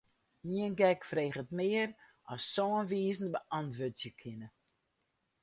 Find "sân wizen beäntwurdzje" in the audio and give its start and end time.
2.53-4.09